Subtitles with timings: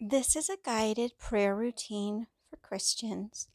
[0.00, 3.48] This is a guided prayer routine for Christians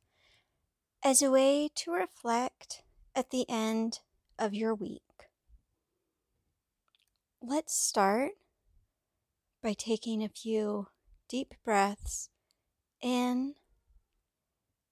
[1.03, 2.81] as a way to reflect
[3.13, 3.99] at the end
[4.39, 5.29] of your week.
[7.43, 8.31] Let's start
[9.61, 10.87] by taking a few
[11.29, 12.29] deep breaths
[13.03, 13.53] in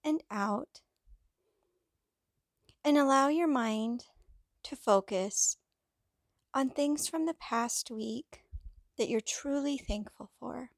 [0.04, 0.82] and out
[2.84, 4.04] and allow your mind
[4.62, 5.56] to focus
[6.54, 8.44] on things from the past week
[8.96, 10.70] that you're truly thankful for.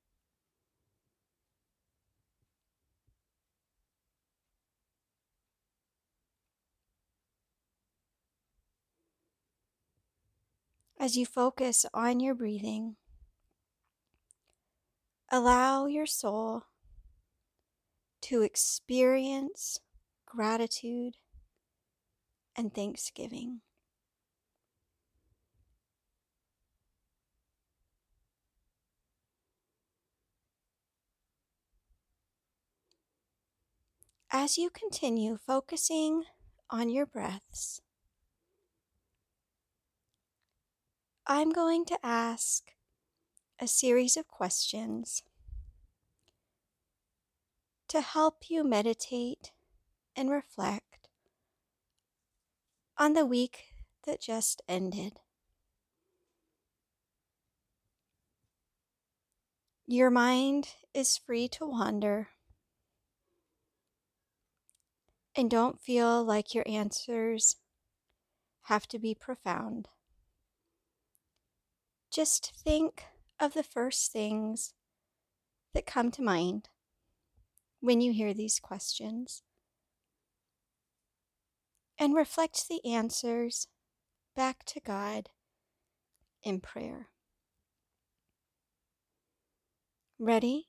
[11.03, 12.95] As you focus on your breathing,
[15.33, 16.63] allow your soul
[18.21, 19.81] to experience
[20.27, 21.15] gratitude
[22.55, 23.63] and thanksgiving.
[34.31, 36.27] As you continue focusing
[36.71, 37.81] on your breaths,
[41.27, 42.73] I'm going to ask
[43.61, 45.23] a series of questions
[47.87, 49.53] to help you meditate
[50.17, 51.09] and reflect
[52.99, 53.67] on the week
[54.05, 55.21] that just ended.
[59.87, 62.31] Your mind is free to wander.
[65.37, 67.57] And don't feel like your answers
[68.63, 69.89] have to be profound.
[72.13, 73.05] Just think
[73.41, 74.75] of the first things
[75.73, 76.69] that come to mind
[77.81, 79.43] when you hear these questions
[81.99, 83.67] and reflect the answers
[84.37, 85.31] back to God
[86.43, 87.09] in prayer.
[90.19, 90.69] Ready?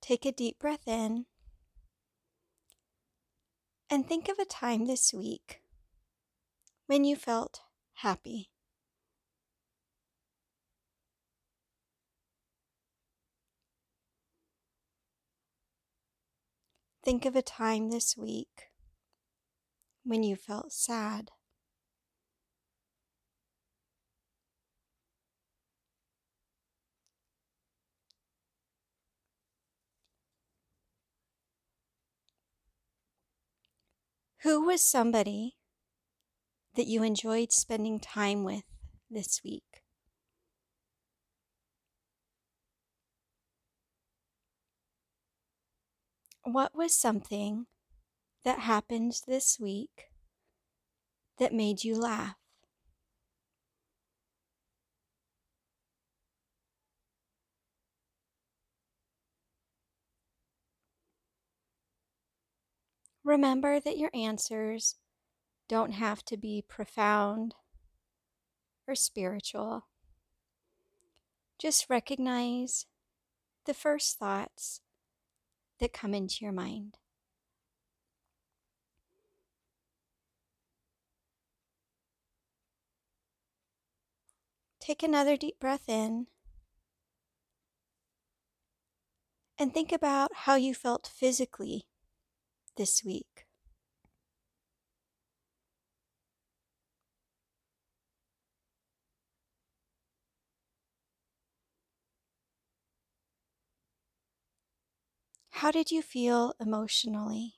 [0.00, 1.26] Take a deep breath in
[3.90, 5.60] and think of a time this week
[6.86, 7.60] when you felt
[7.96, 8.53] happy.
[17.04, 18.70] Think of a time this week
[20.04, 21.32] when you felt sad.
[34.42, 35.56] Who was somebody
[36.74, 38.64] that you enjoyed spending time with
[39.10, 39.83] this week?
[46.44, 47.66] What was something
[48.44, 50.10] that happened this week
[51.38, 52.36] that made you laugh?
[63.24, 64.96] Remember that your answers
[65.66, 67.54] don't have to be profound
[68.86, 69.86] or spiritual.
[71.58, 72.84] Just recognize
[73.64, 74.82] the first thoughts
[75.80, 76.96] that come into your mind.
[84.80, 86.26] Take another deep breath in
[89.58, 91.86] and think about how you felt physically
[92.76, 93.46] this week.
[105.64, 107.54] How did you feel emotionally?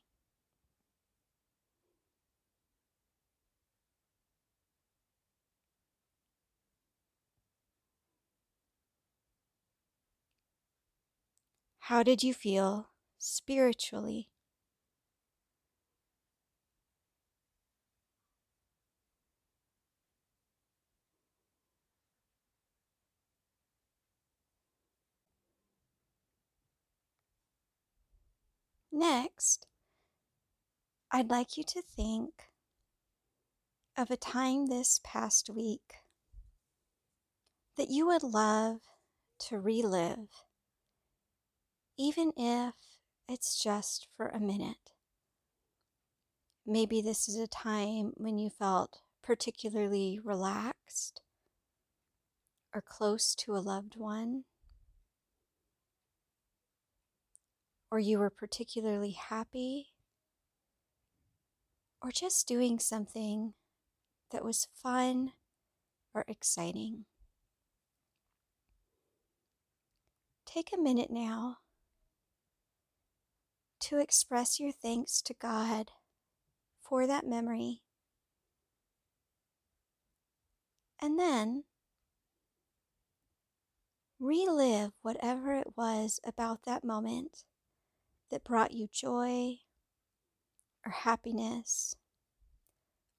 [11.78, 14.28] How did you feel spiritually?
[28.98, 29.66] Next,
[31.12, 32.30] I'd like you to think
[33.94, 35.96] of a time this past week
[37.76, 38.78] that you would love
[39.40, 40.28] to relive,
[41.98, 42.72] even if
[43.28, 44.92] it's just for a minute.
[46.64, 51.20] Maybe this is a time when you felt particularly relaxed
[52.74, 54.44] or close to a loved one.
[57.90, 59.88] Or you were particularly happy,
[62.02, 63.54] or just doing something
[64.30, 65.32] that was fun
[66.14, 67.04] or exciting.
[70.56, 71.58] take a minute now
[73.78, 75.90] to express your thanks to God
[76.80, 77.82] for that memory.
[80.98, 81.64] And then
[84.18, 87.44] relive whatever it was about that moment
[88.30, 89.56] that brought you joy
[90.84, 91.94] or happiness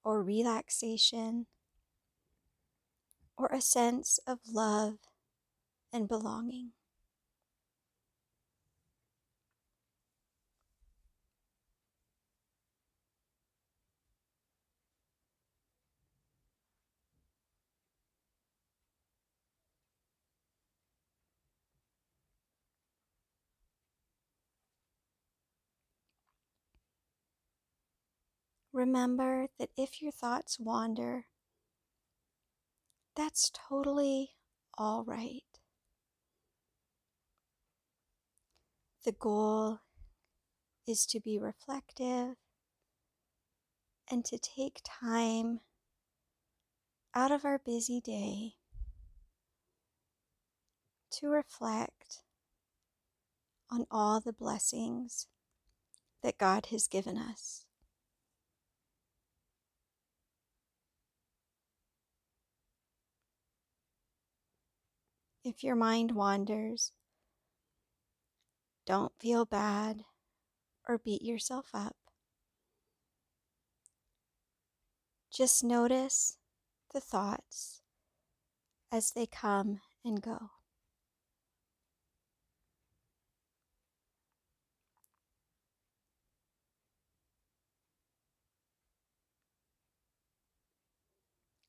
[0.04, 1.48] or relaxation
[3.38, 4.98] or a sense of love
[5.94, 6.72] and belonging.
[28.78, 31.26] Remember that if your thoughts wander,
[33.16, 34.34] that's totally
[34.78, 35.42] all right.
[39.04, 39.80] The goal
[40.88, 42.36] is to be reflective
[44.12, 45.62] and to take time
[47.16, 48.58] out of our busy day
[51.14, 52.22] to reflect
[53.72, 55.26] on all the blessings
[56.22, 57.67] that God has given us.
[65.48, 66.92] If your mind wanders.
[68.86, 70.04] Don't feel bad
[70.88, 71.96] or beat yourself up.
[75.32, 76.38] Just notice
[76.94, 77.82] the thoughts
[78.92, 80.50] as they come and go.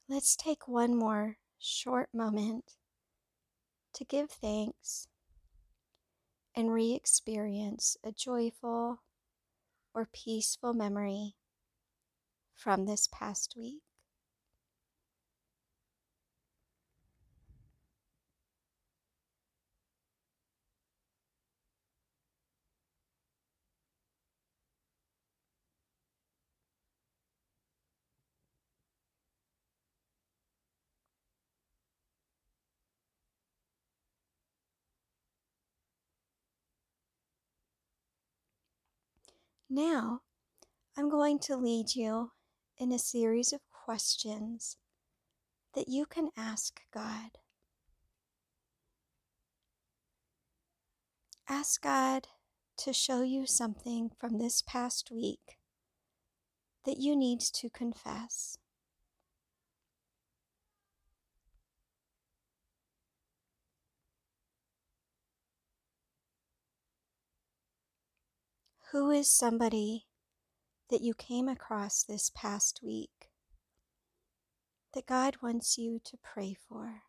[0.09, 2.77] Let's take one more short moment
[3.95, 5.09] to give thanks
[6.55, 9.03] and re experience a joyful
[9.95, 11.35] or peaceful memory
[12.55, 13.83] from this past week.
[39.71, 40.21] Now,
[40.97, 42.33] I'm going to lead you
[42.79, 44.79] in a series of questions
[45.75, 47.39] that you can ask God.
[51.49, 52.29] Ask God
[52.79, 55.59] to show you something from this past week
[56.85, 58.57] that you need to confess.
[68.93, 70.07] Who is somebody
[70.89, 73.29] that you came across this past week
[74.95, 77.03] that God wants you to pray for?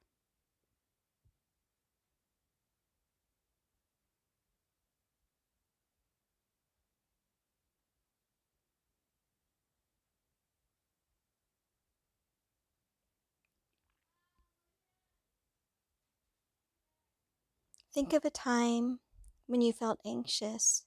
[17.94, 19.00] Think of a time
[19.48, 20.84] when you felt anxious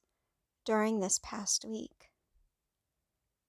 [0.65, 2.11] during this past week.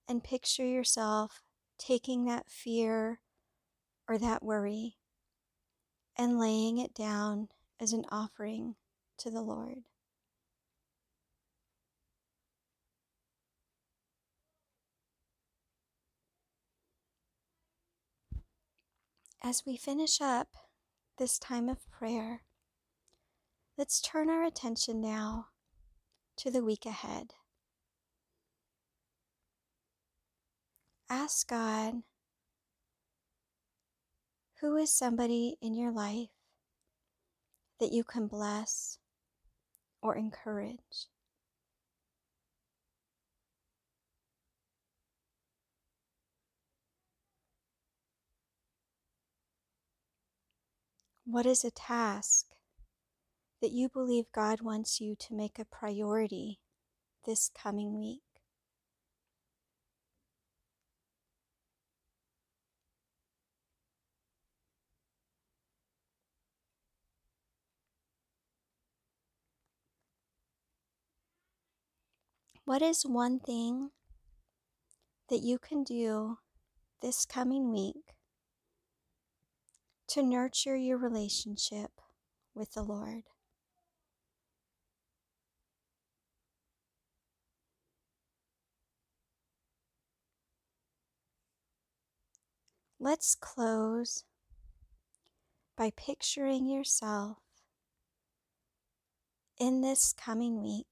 [0.08, 1.42] And picture yourself
[1.78, 3.20] taking that fear
[4.08, 4.96] or that worry
[6.16, 7.48] and laying it down
[7.80, 8.76] as an offering
[9.18, 9.78] to the Lord.
[19.42, 20.48] As we finish up
[21.18, 22.44] this time of prayer,
[23.76, 25.48] let's turn our attention now
[26.36, 27.34] to the week ahead.
[31.08, 32.02] Ask God
[34.60, 36.30] who is somebody in your life
[37.80, 38.98] that you can bless
[40.02, 41.08] or encourage.
[51.26, 52.46] What is a task
[53.64, 56.60] that you believe God wants you to make a priority
[57.24, 58.20] this coming week.
[72.66, 73.92] What is one thing
[75.30, 76.36] that you can do
[77.00, 78.12] this coming week
[80.08, 81.92] to nurture your relationship
[82.54, 83.22] with the Lord?
[93.04, 94.24] Let's close
[95.76, 97.36] by picturing yourself
[99.60, 100.86] in this coming week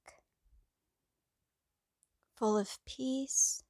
[2.36, 3.64] full of peace,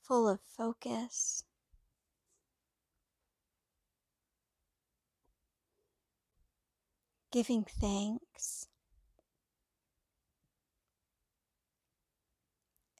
[0.00, 1.44] full of focus.
[7.30, 8.68] Giving thanks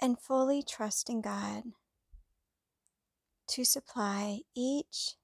[0.00, 1.64] and fully trust in God
[3.48, 5.16] to supply each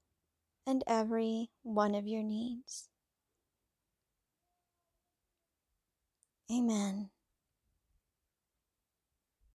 [0.67, 2.89] and every one of your needs.
[6.51, 7.11] Amen.